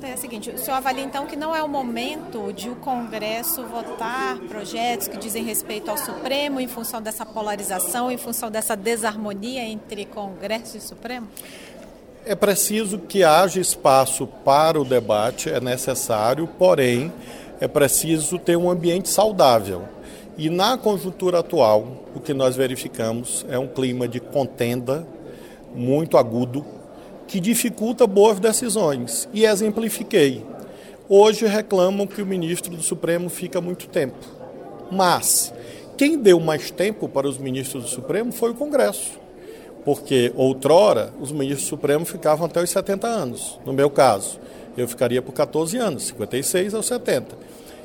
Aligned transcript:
É 0.00 0.14
o 0.14 0.18
seguinte, 0.18 0.50
o 0.50 0.56
senhor 0.56 0.76
avalia 0.76 1.04
então 1.04 1.26
que 1.26 1.34
não 1.34 1.54
é 1.54 1.60
o 1.60 1.68
momento 1.68 2.52
de 2.52 2.68
o 2.68 2.76
Congresso 2.76 3.64
votar 3.64 4.38
projetos 4.48 5.08
que 5.08 5.16
dizem 5.16 5.42
respeito 5.42 5.90
ao 5.90 5.98
Supremo 5.98 6.60
em 6.60 6.68
função 6.68 7.02
dessa 7.02 7.26
polarização, 7.26 8.08
em 8.08 8.16
função 8.16 8.48
dessa 8.48 8.76
desarmonia 8.76 9.64
entre 9.64 10.04
Congresso 10.04 10.76
e 10.76 10.80
Supremo? 10.80 11.26
É 12.24 12.36
preciso 12.36 12.98
que 12.98 13.24
haja 13.24 13.60
espaço 13.60 14.26
para 14.44 14.80
o 14.80 14.84
debate, 14.84 15.50
é 15.50 15.60
necessário, 15.60 16.46
porém, 16.46 17.12
é 17.60 17.66
preciso 17.66 18.38
ter 18.38 18.56
um 18.56 18.70
ambiente 18.70 19.08
saudável. 19.08 19.82
E 20.36 20.48
na 20.48 20.78
conjuntura 20.78 21.40
atual, 21.40 22.04
o 22.14 22.20
que 22.20 22.32
nós 22.32 22.54
verificamos 22.54 23.44
é 23.48 23.58
um 23.58 23.66
clima 23.66 24.06
de 24.06 24.20
contenda 24.20 25.04
muito 25.74 26.16
agudo, 26.16 26.64
que 27.28 27.38
dificulta 27.38 28.06
boas 28.06 28.40
decisões. 28.40 29.28
E 29.32 29.44
exemplifiquei. 29.44 30.44
Hoje 31.08 31.46
reclamam 31.46 32.06
que 32.06 32.22
o 32.22 32.26
ministro 32.26 32.74
do 32.74 32.82
Supremo 32.82 33.28
fica 33.28 33.60
muito 33.60 33.86
tempo. 33.86 34.16
Mas 34.90 35.52
quem 35.96 36.18
deu 36.18 36.40
mais 36.40 36.70
tempo 36.70 37.08
para 37.08 37.28
os 37.28 37.38
ministros 37.38 37.84
do 37.84 37.88
Supremo 37.90 38.32
foi 38.32 38.50
o 38.50 38.54
Congresso. 38.54 39.12
Porque 39.84 40.32
outrora 40.34 41.12
os 41.20 41.30
ministros 41.30 41.64
do 41.64 41.68
Supremo 41.68 42.04
ficavam 42.04 42.46
até 42.46 42.62
os 42.62 42.70
70 42.70 43.06
anos. 43.06 43.60
No 43.64 43.72
meu 43.72 43.90
caso, 43.90 44.40
eu 44.76 44.88
ficaria 44.88 45.20
por 45.20 45.32
14 45.32 45.76
anos, 45.76 46.04
56 46.04 46.74
aos 46.74 46.86
70. 46.86 47.36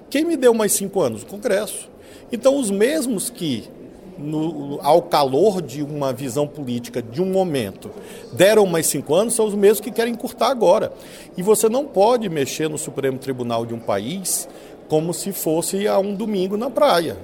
Quem 0.10 0.24
me 0.24 0.38
deu 0.38 0.54
mais 0.54 0.72
5 0.74 1.02
anos? 1.02 1.24
O 1.24 1.26
Congresso. 1.26 1.90
Então, 2.32 2.58
os 2.58 2.72
mesmos 2.72 3.30
que 3.30 3.70
no, 4.18 4.80
ao 4.82 5.02
calor 5.02 5.62
de 5.62 5.82
uma 5.82 6.14
visão 6.14 6.48
política 6.48 7.02
de 7.02 7.22
um 7.22 7.26
momento, 7.26 7.90
deram 8.34 8.66
mais 8.66 8.88
cinco 8.88 9.16
anos, 9.16 9.34
são 9.34 9.46
os 9.46 9.56
mesmos 9.56 9.82
que 9.82 9.92
querem 9.92 10.14
encurtar 10.14 10.50
agora. 10.50 10.92
E 11.38 11.42
você 11.42 11.68
não 11.70 11.86
pode 11.86 12.30
mexer 12.30 12.70
no 12.70 12.78
Supremo 12.78 13.18
Tribunal 13.18 13.66
de 13.66 13.74
um 13.74 13.80
país 13.80 14.48
como 14.88 15.14
se 15.14 15.32
fosse 15.32 15.88
a 15.88 15.98
um 16.00 16.14
domingo 16.14 16.58
na 16.58 16.70
praia. 16.70 17.18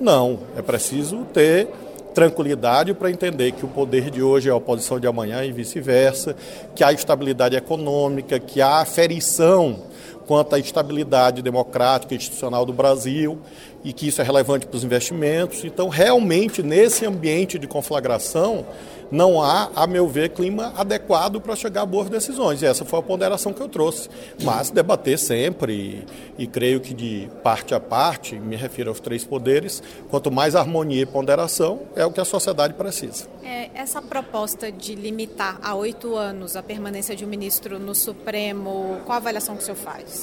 Não, 0.00 0.40
é 0.56 0.62
preciso 0.62 1.24
ter 1.32 1.68
tranquilidade 2.14 2.94
para 2.94 3.10
entender 3.10 3.52
que 3.52 3.64
o 3.64 3.68
poder 3.68 4.10
de 4.10 4.22
hoje 4.22 4.48
é 4.48 4.52
a 4.52 4.56
oposição 4.56 4.98
de 4.98 5.06
amanhã 5.06 5.44
e 5.44 5.52
vice-versa, 5.52 6.34
que 6.74 6.82
há 6.82 6.92
estabilidade 6.92 7.56
econômica, 7.56 8.40
que 8.40 8.60
há 8.60 8.80
aferição 8.80 9.84
quanto 10.28 10.54
à 10.54 10.58
estabilidade 10.58 11.40
democrática 11.40 12.12
e 12.12 12.18
institucional 12.18 12.66
do 12.66 12.72
Brasil 12.72 13.40
e 13.82 13.94
que 13.94 14.08
isso 14.08 14.20
é 14.20 14.24
relevante 14.24 14.66
para 14.66 14.76
os 14.76 14.84
investimentos. 14.84 15.64
Então, 15.64 15.88
realmente, 15.88 16.62
nesse 16.62 17.06
ambiente 17.06 17.58
de 17.58 17.66
conflagração, 17.66 18.66
não 19.10 19.42
há, 19.42 19.70
a 19.74 19.86
meu 19.86 20.06
ver, 20.06 20.30
clima 20.30 20.72
adequado 20.76 21.40
para 21.40 21.56
chegar 21.56 21.82
a 21.82 21.86
boas 21.86 22.10
decisões. 22.10 22.60
E 22.60 22.66
essa 22.66 22.84
foi 22.84 22.98
a 22.98 23.02
ponderação 23.02 23.54
que 23.54 23.60
eu 23.60 23.68
trouxe. 23.68 24.10
Mas 24.42 24.68
debater 24.70 25.18
sempre, 25.18 26.04
e, 26.38 26.42
e 26.42 26.46
creio 26.46 26.80
que 26.80 26.92
de 26.92 27.28
parte 27.42 27.74
a 27.74 27.80
parte, 27.80 28.38
me 28.38 28.56
refiro 28.56 28.90
aos 28.90 29.00
três 29.00 29.24
poderes, 29.24 29.82
quanto 30.10 30.30
mais 30.30 30.54
harmonia 30.54 31.02
e 31.02 31.06
ponderação, 31.06 31.80
é 31.96 32.04
o 32.04 32.12
que 32.12 32.20
a 32.20 32.24
sociedade 32.24 32.74
precisa. 32.74 33.26
É, 33.42 33.70
essa 33.74 34.02
proposta 34.02 34.70
de 34.70 34.94
limitar 34.94 35.58
a 35.62 35.74
oito 35.74 36.14
anos 36.16 36.56
a 36.56 36.62
permanência 36.62 37.16
de 37.16 37.24
um 37.24 37.28
ministro 37.28 37.78
no 37.78 37.94
Supremo, 37.94 39.00
qual 39.06 39.14
a 39.14 39.16
avaliação 39.16 39.56
que 39.56 39.62
o 39.62 39.64
senhor 39.64 39.76
faz? 39.76 40.17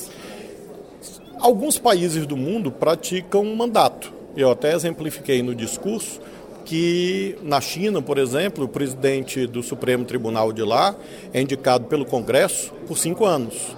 Alguns 1.39 1.77
países 1.77 2.25
do 2.25 2.37
mundo 2.37 2.71
praticam 2.71 3.43
um 3.43 3.55
mandato. 3.55 4.13
Eu 4.35 4.51
até 4.51 4.73
exemplifiquei 4.73 5.41
no 5.43 5.53
discurso 5.53 6.19
que 6.65 7.37
na 7.43 7.61
China, 7.61 8.01
por 8.01 8.17
exemplo, 8.17 8.65
o 8.65 8.67
presidente 8.67 9.45
do 9.45 9.61
Supremo 9.61 10.03
Tribunal 10.03 10.51
de 10.51 10.63
lá 10.63 10.95
é 11.31 11.39
indicado 11.39 11.85
pelo 11.85 12.05
Congresso 12.05 12.73
por 12.87 12.97
cinco 12.97 13.25
anos. 13.25 13.75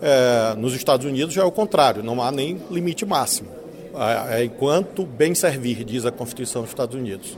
É, 0.00 0.54
nos 0.56 0.74
Estados 0.74 1.06
Unidos 1.06 1.34
já 1.34 1.42
é 1.42 1.44
o 1.44 1.52
contrário, 1.52 2.02
não 2.02 2.22
há 2.22 2.32
nem 2.32 2.60
limite 2.70 3.04
máximo. 3.04 3.50
É, 4.30 4.40
é 4.40 4.44
enquanto 4.44 5.04
bem 5.04 5.34
servir, 5.34 5.84
diz 5.84 6.04
a 6.06 6.10
Constituição 6.10 6.62
dos 6.62 6.70
Estados 6.70 6.96
Unidos. 6.96 7.36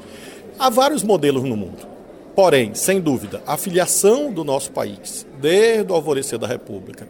Há 0.59 0.71
vários 0.71 1.03
modelos 1.03 1.43
no 1.43 1.57
mundo. 1.57 1.87
Porém, 2.35 2.73
sem 2.73 3.01
dúvida, 3.01 3.43
a 3.45 3.57
filiação 3.57 4.33
do 4.33 4.45
nosso 4.45 4.71
país, 4.71 5.27
desde 5.41 5.91
o 5.91 5.95
alvorecer 5.95 6.39
da 6.39 6.47
República, 6.47 7.09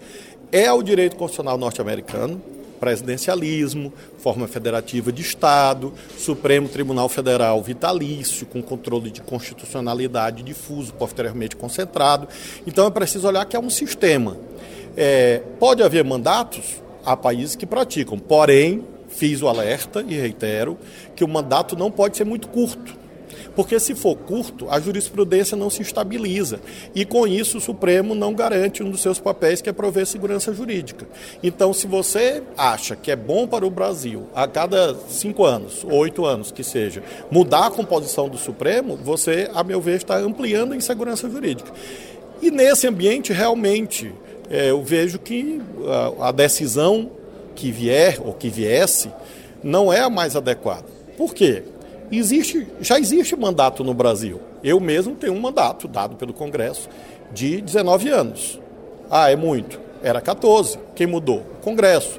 é 0.52 0.66
ao 0.66 0.82
direito 0.82 1.16
constitucional 1.16 1.58
norte-americano, 1.58 2.40
presidencialismo, 2.78 3.92
forma 4.18 4.46
federativa 4.46 5.12
de 5.12 5.20
Estado, 5.20 5.92
Supremo 6.16 6.68
Tribunal 6.68 7.08
Federal 7.08 7.62
vitalício, 7.62 8.46
com 8.46 8.62
controle 8.62 9.10
de 9.10 9.20
constitucionalidade 9.20 10.42
difuso, 10.42 10.92
posteriormente 10.94 11.56
concentrado. 11.56 12.28
Então 12.66 12.86
é 12.86 12.90
preciso 12.90 13.26
olhar 13.26 13.44
que 13.44 13.56
é 13.56 13.60
um 13.60 13.70
sistema. 13.70 14.36
É, 14.96 15.42
pode 15.58 15.82
haver 15.82 16.04
mandatos, 16.04 16.80
há 17.04 17.16
países 17.16 17.56
que 17.56 17.66
praticam, 17.66 18.18
porém, 18.18 18.84
fiz 19.08 19.42
o 19.42 19.48
alerta 19.48 20.04
e 20.06 20.14
reitero 20.14 20.78
que 21.16 21.24
o 21.24 21.28
mandato 21.28 21.76
não 21.76 21.90
pode 21.90 22.16
ser 22.16 22.24
muito 22.24 22.48
curto 22.48 22.97
porque 23.54 23.78
se 23.78 23.94
for 23.94 24.16
curto, 24.16 24.68
a 24.70 24.80
jurisprudência 24.80 25.56
não 25.56 25.70
se 25.70 25.82
estabiliza. 25.82 26.60
E 26.94 27.04
com 27.04 27.26
isso 27.26 27.58
o 27.58 27.60
Supremo 27.60 28.14
não 28.14 28.34
garante 28.34 28.82
um 28.82 28.90
dos 28.90 29.00
seus 29.00 29.18
papéis, 29.18 29.60
que 29.60 29.68
é 29.68 29.72
prover 29.72 30.06
segurança 30.06 30.52
jurídica. 30.52 31.06
Então, 31.42 31.72
se 31.72 31.86
você 31.86 32.42
acha 32.56 32.96
que 32.96 33.10
é 33.10 33.16
bom 33.16 33.46
para 33.46 33.66
o 33.66 33.70
Brasil, 33.70 34.28
a 34.34 34.46
cada 34.46 34.94
cinco 35.08 35.44
anos, 35.44 35.84
oito 35.84 36.24
anos 36.24 36.50
que 36.50 36.64
seja, 36.64 37.02
mudar 37.30 37.66
a 37.66 37.70
composição 37.70 38.28
do 38.28 38.38
Supremo, 38.38 38.96
você, 38.96 39.50
a 39.54 39.62
meu 39.64 39.80
ver, 39.80 39.96
está 39.96 40.16
ampliando 40.18 40.72
a 40.72 40.76
insegurança 40.76 41.28
jurídica. 41.28 41.72
E 42.40 42.50
nesse 42.50 42.86
ambiente, 42.86 43.32
realmente, 43.32 44.12
é, 44.50 44.70
eu 44.70 44.82
vejo 44.82 45.18
que 45.18 45.60
a, 46.20 46.28
a 46.28 46.32
decisão 46.32 47.10
que 47.54 47.72
vier 47.72 48.20
ou 48.24 48.32
que 48.32 48.48
viesse 48.48 49.10
não 49.62 49.92
é 49.92 50.00
a 50.00 50.10
mais 50.10 50.36
adequada. 50.36 50.86
Por 51.16 51.34
quê? 51.34 51.64
Existe, 52.10 52.66
já 52.80 52.98
existe 52.98 53.36
mandato 53.36 53.84
no 53.84 53.92
Brasil. 53.92 54.40
Eu 54.64 54.80
mesmo 54.80 55.14
tenho 55.14 55.34
um 55.34 55.40
mandato 55.40 55.86
dado 55.86 56.16
pelo 56.16 56.32
Congresso 56.32 56.88
de 57.32 57.60
19 57.60 58.08
anos. 58.08 58.58
Ah, 59.10 59.30
é 59.30 59.36
muito. 59.36 59.78
Era 60.02 60.20
14. 60.20 60.78
Quem 60.94 61.06
mudou? 61.06 61.40
O 61.58 61.62
Congresso. 61.62 62.18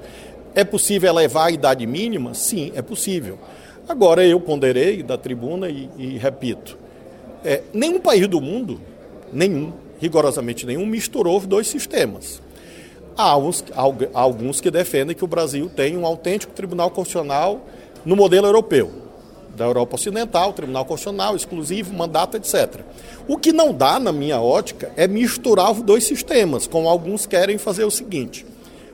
É 0.54 0.64
possível 0.64 1.10
elevar 1.10 1.48
a 1.48 1.52
idade 1.52 1.86
mínima? 1.88 2.34
Sim, 2.34 2.72
é 2.76 2.82
possível. 2.82 3.40
Agora 3.88 4.24
eu 4.24 4.40
ponderei 4.40 5.02
da 5.02 5.18
tribuna 5.18 5.70
e, 5.70 5.90
e 5.98 6.18
repito: 6.18 6.78
é, 7.44 7.64
nenhum 7.74 8.00
país 8.00 8.28
do 8.28 8.40
mundo, 8.40 8.80
nenhum, 9.34 9.74
rigorosamente 10.00 10.66
nenhum, 10.66 10.86
misturou 10.86 11.38
os 11.38 11.48
dois 11.48 11.68
sistemas. 11.68 12.42
Há 13.18 13.34
há 13.34 14.20
alguns 14.22 14.62
que 14.62 14.70
defendem 14.70 15.16
que 15.16 15.26
o 15.26 15.28
Brasil 15.28 15.70
tem 15.76 15.98
um 15.98 16.06
autêntico 16.06 16.54
tribunal 16.54 16.90
constitucional 16.92 17.66
no 18.06 18.16
modelo 18.16 18.48
europeu 18.48 19.09
da 19.60 19.66
Europa 19.66 19.96
Ocidental, 19.96 20.54
Tribunal 20.54 20.86
Constitucional, 20.86 21.36
exclusivo, 21.36 21.94
mandato, 21.94 22.38
etc. 22.38 22.82
O 23.28 23.38
que 23.38 23.52
não 23.52 23.74
dá, 23.74 24.00
na 24.00 24.12
minha 24.12 24.40
ótica, 24.42 24.92
é 24.96 25.06
misturar 25.06 25.72
os 25.72 25.82
dois 25.82 26.06
sistemas, 26.06 26.66
como 26.66 26.88
alguns 26.88 27.26
querem 27.26 27.58
fazer 27.58 27.84
o 27.84 27.92
seguinte: 27.92 28.46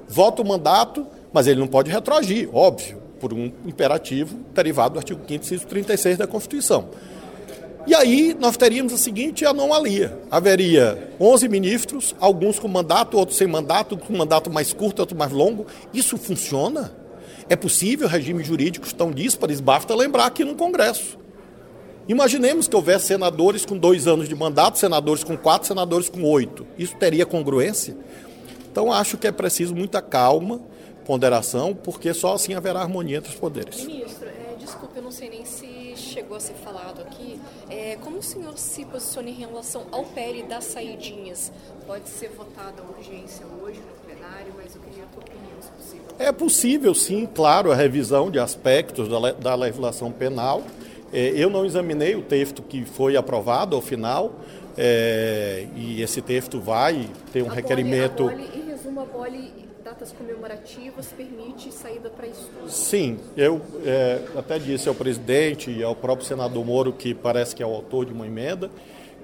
vota 0.09 0.41
o 0.41 0.47
mandato, 0.47 1.05
mas 1.31 1.45
ele 1.45 1.59
não 1.59 1.67
pode 1.67 1.91
retroagir, 1.91 2.49
óbvio, 2.51 2.97
por 3.19 3.31
um 3.31 3.51
imperativo 3.65 4.37
derivado 4.53 4.95
do 4.95 4.97
artigo 4.97 5.21
5 5.21 5.33
inciso 5.33 5.67
36 5.67 6.17
da 6.17 6.25
Constituição. 6.25 6.89
E 7.87 7.93
aí 7.93 8.35
nós 8.39 8.57
teríamos 8.57 8.91
a 8.91 8.97
seguinte 8.97 9.45
anomalia: 9.45 10.17
haveria 10.31 11.11
11 11.19 11.47
ministros, 11.47 12.15
alguns 12.19 12.57
com 12.57 12.67
mandato, 12.67 13.17
outros 13.17 13.37
sem 13.37 13.45
mandato, 13.45 13.95
com 13.95 14.17
mandato 14.17 14.49
mais 14.49 14.73
curto, 14.73 14.99
outro 14.99 15.15
mais 15.15 15.31
longo. 15.31 15.67
Isso 15.93 16.17
funciona? 16.17 17.04
É 17.47 17.55
possível 17.55 18.07
regimes 18.07 18.47
jurídicos 18.47 18.91
tão 18.91 19.11
díspares, 19.11 19.59
basta 19.59 19.93
lembrar 19.93 20.25
aqui 20.25 20.43
no 20.43 20.55
Congresso. 20.55 21.17
Imaginemos 22.07 22.67
que 22.67 22.75
houvesse 22.75 23.07
senadores 23.07 23.65
com 23.65 23.77
dois 23.77 24.07
anos 24.07 24.29
de 24.29 24.35
mandato, 24.35 24.77
senadores 24.77 25.23
com 25.23 25.35
quatro, 25.35 25.67
senadores 25.67 26.07
com 26.07 26.23
oito. 26.23 26.65
Isso 26.77 26.95
teria 26.97 27.25
congruência? 27.25 27.97
Então, 28.71 28.91
acho 28.91 29.17
que 29.17 29.25
é 29.25 29.31
preciso 29.31 29.75
muita 29.75 30.01
calma, 30.01 30.61
ponderação, 31.05 31.73
porque 31.73 32.13
só 32.13 32.33
assim 32.33 32.53
haverá 32.53 32.81
harmonia 32.81 33.17
entre 33.17 33.29
os 33.29 33.35
poderes. 33.35 33.85
Ministro, 33.85 34.27
é, 34.27 34.55
desculpe, 34.59 34.97
eu 34.97 35.03
não 35.03 35.11
sei 35.11 35.29
nem 35.29 35.45
se 35.45 35.93
chegou 35.95 36.37
a 36.37 36.39
ser 36.39 36.53
falado 36.55 37.01
aqui. 37.01 37.39
É, 37.69 37.97
como 38.01 38.17
o 38.17 38.23
senhor 38.23 38.57
se 38.57 38.85
posiciona 38.85 39.29
em 39.29 39.33
relação 39.33 39.85
ao 39.91 40.03
PL 40.03 40.43
das 40.43 40.65
saidinhas? 40.65 41.51
Pode 41.87 42.09
ser 42.09 42.29
votada 42.29 42.83
a 42.83 42.97
urgência 42.97 43.45
hoje 43.63 43.79
no 43.79 44.04
plenário, 44.25 44.53
mas 44.55 44.75
eu 44.75 44.81
queria 44.81 45.03
a 45.03 45.07
tua 45.07 45.23
opinião, 45.23 45.61
se 45.61 45.69
possível. 45.69 46.05
É 46.17 46.31
possível, 46.31 46.95
sim, 46.95 47.27
claro, 47.33 47.71
a 47.71 47.75
revisão 47.75 48.31
de 48.31 48.39
aspectos 48.39 49.07
da, 49.07 49.31
da 49.31 49.55
legislação 49.55 50.11
penal. 50.11 50.63
É, 51.13 51.29
eu 51.35 51.49
não 51.49 51.65
examinei 51.65 52.15
o 52.15 52.21
texto 52.21 52.61
que 52.61 52.83
foi 52.83 53.15
aprovado 53.15 53.75
ao 53.75 53.81
final, 53.81 54.33
é, 54.77 55.67
e 55.75 56.01
esse 56.01 56.21
texto 56.21 56.59
vai 56.59 57.07
ter 57.31 57.43
um 57.43 57.49
a 57.49 57.53
requerimento. 57.53 58.23
Bole, 58.23 58.33
a 58.33 58.47
bole, 58.47 58.59
em 58.59 58.69
resumo, 58.69 59.01
a 59.01 59.05
BOLE, 59.05 59.53
datas 59.83 60.11
comemorativas, 60.11 61.07
permite 61.15 61.71
saída 61.71 62.09
para 62.09 62.27
estudo. 62.27 62.69
Sim, 62.69 63.19
eu 63.37 63.61
é, 63.85 64.19
até 64.35 64.59
disse 64.59 64.89
ao 64.89 64.95
presidente 64.95 65.71
e 65.71 65.83
ao 65.83 65.95
próprio 65.95 66.27
senador 66.27 66.65
Moro, 66.65 66.91
que 66.91 67.13
parece 67.13 67.55
que 67.55 67.63
é 67.63 67.65
o 67.65 67.73
autor 67.73 68.05
de 68.05 68.11
uma 68.11 68.25
emenda, 68.25 68.69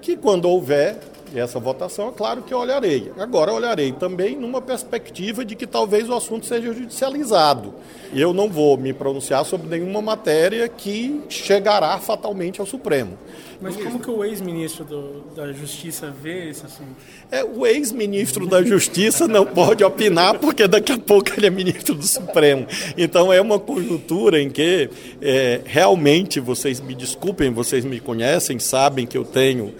que 0.01 0.17
quando 0.17 0.45
houver 0.45 0.97
essa 1.39 1.59
votação, 1.59 2.09
é 2.09 2.11
claro 2.11 2.41
que 2.41 2.53
eu 2.53 2.57
olharei. 2.57 3.11
Agora, 3.17 3.53
olharei 3.53 3.91
também 3.93 4.35
numa 4.35 4.61
perspectiva 4.61 5.45
de 5.45 5.55
que 5.55 5.65
talvez 5.65 6.09
o 6.09 6.13
assunto 6.13 6.45
seja 6.45 6.73
judicializado. 6.73 7.73
Eu 8.13 8.33
não 8.33 8.49
vou 8.49 8.77
me 8.77 8.91
pronunciar 8.91 9.45
sobre 9.45 9.69
nenhuma 9.69 10.01
matéria 10.01 10.67
que 10.67 11.21
chegará 11.29 11.97
fatalmente 11.99 12.59
ao 12.59 12.67
Supremo. 12.67 13.17
Mas 13.61 13.77
como 13.77 13.99
que 13.99 14.09
o 14.09 14.25
ex-ministro 14.25 15.23
da 15.35 15.53
Justiça 15.53 16.11
vê 16.11 16.49
esse 16.49 16.65
assunto? 16.65 16.95
É, 17.31 17.43
o 17.43 17.65
ex-ministro 17.65 18.47
da 18.47 18.63
Justiça 18.63 19.27
não 19.27 19.45
pode 19.45 19.83
opinar 19.83 20.39
porque 20.39 20.67
daqui 20.67 20.91
a 20.91 20.97
pouco 20.97 21.31
ele 21.37 21.45
é 21.45 21.49
ministro 21.51 21.93
do 21.93 22.05
Supremo. 22.05 22.65
Então 22.97 23.31
é 23.31 23.39
uma 23.39 23.59
conjuntura 23.59 24.41
em 24.41 24.49
que 24.49 24.89
é, 25.21 25.61
realmente 25.63 26.39
vocês 26.39 26.81
me 26.81 26.95
desculpem, 26.95 27.51
vocês 27.51 27.85
me 27.85 27.99
conhecem, 27.99 28.57
sabem 28.57 29.05
que 29.05 29.17
eu 29.17 29.23
tenho 29.23 29.71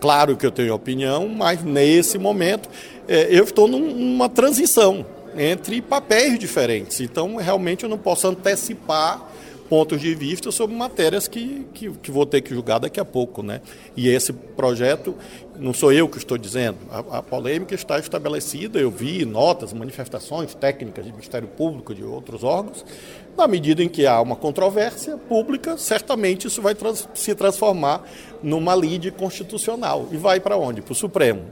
Claro 0.00 0.36
que 0.36 0.46
eu 0.46 0.50
tenho 0.50 0.74
opinião, 0.74 1.28
mas 1.28 1.62
nesse 1.62 2.18
momento 2.18 2.68
é, 3.06 3.28
eu 3.30 3.44
estou 3.44 3.68
numa 3.68 4.28
transição 4.28 5.04
entre 5.36 5.80
papéis 5.80 6.38
diferentes. 6.38 7.00
Então, 7.00 7.36
realmente, 7.36 7.84
eu 7.84 7.88
não 7.88 7.98
posso 7.98 8.26
antecipar 8.26 9.30
pontos 9.70 10.00
de 10.00 10.12
vista 10.16 10.50
sobre 10.50 10.74
matérias 10.74 11.28
que, 11.28 11.64
que, 11.72 11.88
que, 11.92 12.10
vou 12.10 12.26
ter 12.26 12.40
que 12.40 12.52
julgar 12.52 12.80
daqui 12.80 12.98
a 12.98 13.04
pouco. 13.04 13.40
Né? 13.40 13.60
E 13.96 14.08
esse 14.08 14.32
projeto, 14.32 15.14
não 15.56 15.72
sou 15.72 15.92
eu 15.92 16.08
que 16.08 16.18
estou 16.18 16.36
dizendo, 16.36 16.78
a, 16.90 17.18
a, 17.18 17.22
polêmica 17.22 17.72
está 17.72 17.96
estabelecida, 17.96 18.80
eu 18.80 18.90
vi 18.90 19.24
notas, 19.24 19.72
manifestações 19.72 20.56
técnicas 20.56 21.06
do 21.06 21.12
Ministério 21.12 21.46
Público, 21.46 21.94
de 21.94 22.02
outros 22.02 22.42
órgãos, 22.42 22.84
na 23.38 23.46
medida 23.46 23.80
em 23.80 23.88
que 23.88 24.08
há 24.08 24.20
uma 24.20 24.34
controvérsia 24.34 25.16
pública, 25.16 25.78
certamente 25.78 26.48
isso 26.48 26.60
vai 26.60 26.74
trans, 26.74 27.08
se 27.14 27.32
transformar 27.36 28.04
numa 28.42 28.74
lide 28.74 29.12
constitucional. 29.12 30.08
E 30.10 30.16
vai 30.16 30.40
para 30.40 30.56
onde? 30.56 30.82
Para 30.82 30.92
o 30.92 30.96
Supremo. 30.96 31.44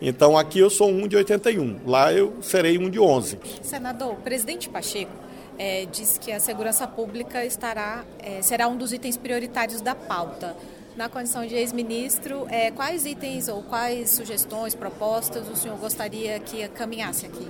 Então 0.00 0.36
aqui 0.36 0.58
eu 0.58 0.68
sou 0.68 0.90
um 0.90 1.08
de 1.08 1.16
81, 1.16 1.80
lá 1.86 2.12
eu 2.12 2.34
serei 2.42 2.76
um 2.76 2.90
de 2.90 3.00
11. 3.00 3.38
Senador, 3.62 4.16
presidente 4.16 4.68
Pacheco 4.68 5.31
é, 5.58 5.86
diz 5.86 6.18
que 6.18 6.32
a 6.32 6.40
segurança 6.40 6.86
pública 6.86 7.44
estará, 7.44 8.04
é, 8.18 8.42
será 8.42 8.68
um 8.68 8.76
dos 8.76 8.92
itens 8.92 9.16
prioritários 9.16 9.80
da 9.80 9.94
pauta. 9.94 10.56
Na 10.96 11.08
condição 11.08 11.46
de 11.46 11.54
ex-ministro, 11.54 12.46
é, 12.50 12.70
quais 12.70 13.06
itens 13.06 13.48
ou 13.48 13.62
quais 13.62 14.10
sugestões, 14.10 14.74
propostas 14.74 15.48
o 15.48 15.56
senhor 15.56 15.78
gostaria 15.78 16.38
que 16.38 16.68
caminhasse 16.68 17.26
aqui? 17.26 17.48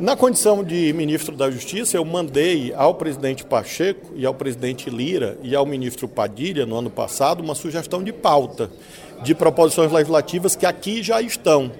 Na 0.00 0.16
condição 0.16 0.64
de 0.64 0.90
ministro 0.94 1.36
da 1.36 1.50
Justiça, 1.50 1.98
eu 1.98 2.04
mandei 2.06 2.72
ao 2.74 2.94
presidente 2.94 3.44
Pacheco 3.44 4.14
e 4.16 4.24
ao 4.24 4.32
presidente 4.32 4.88
Lira 4.88 5.36
e 5.42 5.54
ao 5.54 5.66
ministro 5.66 6.08
Padilha, 6.08 6.64
no 6.64 6.74
ano 6.78 6.88
passado, 6.88 7.42
uma 7.42 7.54
sugestão 7.54 8.02
de 8.02 8.10
pauta 8.10 8.70
de 9.22 9.34
proposições 9.34 9.92
legislativas 9.92 10.56
que 10.56 10.64
aqui 10.64 11.02
já 11.02 11.20
estão 11.20 11.70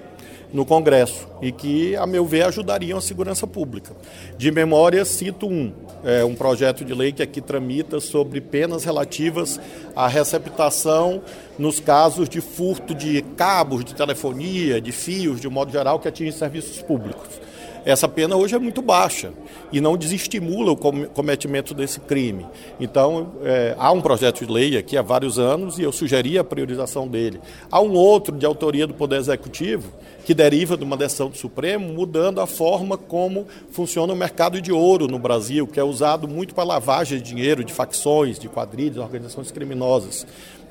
no 0.53 0.65
Congresso 0.65 1.27
e 1.41 1.51
que, 1.51 1.95
a 1.95 2.05
meu 2.05 2.25
ver, 2.25 2.43
ajudariam 2.43 2.97
a 2.97 3.01
segurança 3.01 3.47
pública. 3.47 3.93
De 4.37 4.51
memória, 4.51 5.03
cito 5.05 5.47
um, 5.47 5.71
é, 6.03 6.23
um 6.23 6.35
projeto 6.35 6.83
de 6.83 6.93
lei 6.93 7.11
que 7.11 7.23
aqui 7.23 7.41
tramita 7.41 7.99
sobre 7.99 8.41
penas 8.41 8.83
relativas 8.83 9.59
à 9.95 10.07
receptação 10.07 11.21
nos 11.57 11.79
casos 11.79 12.27
de 12.27 12.41
furto 12.41 12.93
de 12.93 13.21
cabos 13.37 13.85
de 13.85 13.95
telefonia, 13.95 14.81
de 14.81 14.91
fios, 14.91 15.39
de 15.39 15.47
modo 15.47 15.71
geral, 15.71 15.99
que 15.99 16.07
atingem 16.07 16.31
serviços 16.31 16.81
públicos 16.81 17.39
essa 17.85 18.07
pena 18.07 18.35
hoje 18.35 18.55
é 18.55 18.59
muito 18.59 18.81
baixa 18.81 19.31
e 19.71 19.81
não 19.81 19.97
desestimula 19.97 20.71
o 20.71 20.77
cometimento 20.77 21.73
desse 21.73 21.99
crime. 21.99 22.45
Então, 22.79 23.31
é, 23.43 23.75
há 23.77 23.91
um 23.91 24.01
projeto 24.01 24.45
de 24.45 24.51
lei 24.51 24.77
aqui 24.77 24.97
há 24.97 25.01
vários 25.01 25.39
anos 25.39 25.79
e 25.79 25.83
eu 25.83 25.91
sugeri 25.91 26.37
a 26.37 26.43
priorização 26.43 27.07
dele. 27.07 27.39
Há 27.71 27.81
um 27.81 27.93
outro 27.93 28.35
de 28.35 28.45
autoria 28.45 28.85
do 28.85 28.93
Poder 28.93 29.17
Executivo 29.17 29.91
que 30.25 30.33
deriva 30.33 30.77
de 30.77 30.83
uma 30.83 30.95
decisão 30.95 31.29
do 31.29 31.37
Supremo, 31.37 31.91
mudando 31.91 32.39
a 32.39 32.47
forma 32.47 32.97
como 32.97 33.47
funciona 33.71 34.13
o 34.13 34.15
mercado 34.15 34.61
de 34.61 34.71
ouro 34.71 35.07
no 35.07 35.17
Brasil, 35.17 35.65
que 35.65 35.79
é 35.79 35.83
usado 35.83 36.27
muito 36.27 36.53
para 36.53 36.63
lavagem 36.63 37.17
de 37.17 37.23
dinheiro 37.23 37.63
de 37.63 37.73
facções, 37.73 38.37
de 38.37 38.47
quadrilhas, 38.47 38.97
organizações 38.97 39.51
criminosas. 39.51 40.25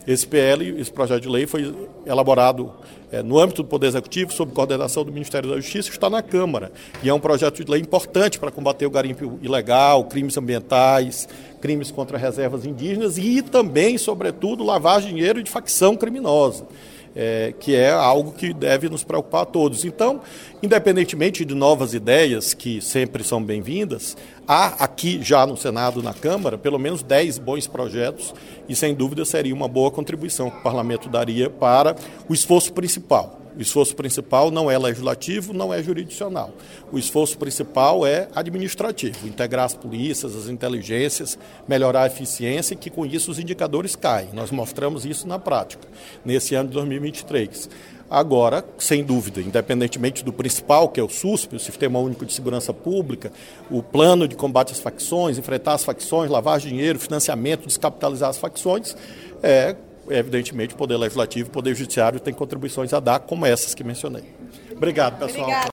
Esse 0.06 0.26
PL, 0.26 0.80
esse 0.80 0.90
projeto 0.90 1.22
de 1.22 1.28
lei, 1.28 1.46
foi 1.46 1.74
elaborado 2.06 2.72
é, 3.12 3.22
no 3.22 3.38
âmbito 3.38 3.62
do 3.62 3.68
Poder 3.68 3.88
Executivo, 3.88 4.32
sob 4.32 4.52
coordenação 4.52 5.04
do 5.04 5.12
Ministério 5.12 5.50
da 5.50 5.56
Justiça, 5.56 5.90
está 5.90 6.08
na 6.08 6.22
Câmara. 6.22 6.72
E 7.02 7.08
é 7.08 7.14
um 7.14 7.20
projeto 7.20 7.64
de 7.64 7.70
lei 7.70 7.80
importante 7.80 8.38
para 8.38 8.50
combater 8.50 8.86
o 8.86 8.90
garimpo 8.90 9.38
ilegal, 9.42 10.04
crimes 10.04 10.36
ambientais, 10.36 11.28
crimes 11.60 11.90
contra 11.90 12.18
reservas 12.18 12.66
indígenas 12.66 13.16
e 13.16 13.40
também, 13.40 13.96
sobretudo, 13.96 14.62
lavar 14.62 15.00
dinheiro 15.00 15.42
de 15.42 15.50
facção 15.50 15.96
criminosa 15.96 16.66
é, 17.14 17.52
que 17.58 17.74
é 17.74 17.90
algo 17.90 18.32
que 18.32 18.52
deve 18.52 18.88
nos 18.88 19.02
preocupar 19.02 19.42
a 19.42 19.46
todos. 19.46 19.84
Então, 19.84 20.20
independentemente 20.62 21.44
de 21.44 21.54
novas 21.54 21.94
ideias, 21.94 22.54
que 22.54 22.80
sempre 22.80 23.24
são 23.24 23.42
bem-vindas, 23.42 24.16
há 24.46 24.84
aqui 24.84 25.20
já 25.22 25.46
no 25.46 25.56
Senado, 25.56 26.02
na 26.02 26.14
Câmara, 26.14 26.56
pelo 26.56 26.78
menos 26.78 27.02
10 27.02 27.38
bons 27.38 27.66
projetos 27.66 28.34
e, 28.68 28.76
sem 28.76 28.94
dúvida, 28.94 29.24
seria 29.24 29.54
uma 29.54 29.68
boa 29.68 29.90
contribuição 29.90 30.50
que 30.50 30.58
o 30.58 30.62
Parlamento 30.62 31.08
daria 31.08 31.50
para 31.50 31.96
o 32.28 32.34
esforço 32.34 32.72
principal, 32.72 33.39
o 33.56 33.60
esforço 33.60 33.94
principal 33.96 34.50
não 34.50 34.70
é 34.70 34.78
legislativo, 34.78 35.52
não 35.52 35.72
é 35.72 35.82
jurisdicional. 35.82 36.52
O 36.92 36.98
esforço 36.98 37.36
principal 37.38 38.06
é 38.06 38.28
administrativo, 38.34 39.26
integrar 39.26 39.64
as 39.64 39.74
polícias, 39.74 40.36
as 40.36 40.48
inteligências, 40.48 41.38
melhorar 41.68 42.02
a 42.02 42.06
eficiência 42.06 42.74
e 42.74 42.76
que 42.76 42.90
com 42.90 43.04
isso 43.04 43.30
os 43.30 43.38
indicadores 43.38 43.96
caem. 43.96 44.28
Nós 44.32 44.50
mostramos 44.50 45.04
isso 45.04 45.26
na 45.26 45.38
prática, 45.38 45.86
nesse 46.24 46.54
ano 46.54 46.68
de 46.68 46.74
2023. 46.74 47.68
Agora, 48.10 48.64
sem 48.76 49.04
dúvida, 49.04 49.40
independentemente 49.40 50.24
do 50.24 50.32
principal, 50.32 50.88
que 50.88 50.98
é 50.98 51.02
o 51.02 51.08
SUSP, 51.08 51.54
o 51.54 51.60
Sistema 51.60 52.00
Único 52.00 52.26
de 52.26 52.32
Segurança 52.32 52.74
Pública, 52.74 53.30
o 53.70 53.84
plano 53.84 54.26
de 54.26 54.34
combate 54.34 54.72
às 54.72 54.80
facções, 54.80 55.38
enfrentar 55.38 55.74
as 55.74 55.84
facções, 55.84 56.28
lavar 56.28 56.58
dinheiro, 56.58 56.98
financiamento, 56.98 57.68
descapitalizar 57.68 58.28
as 58.28 58.36
facções, 58.36 58.96
é 59.44 59.76
evidentemente, 60.10 60.74
o 60.74 60.76
Poder 60.76 60.96
Legislativo 60.96 61.48
e 61.48 61.50
o 61.50 61.52
Poder 61.52 61.74
Judiciário 61.74 62.20
têm 62.20 62.34
contribuições 62.34 62.92
a 62.92 63.00
dar, 63.00 63.20
como 63.20 63.46
essas 63.46 63.74
que 63.74 63.84
mencionei. 63.84 64.24
Obrigado, 64.72 65.18
pessoal. 65.18 65.42
Obrigada. 65.42 65.68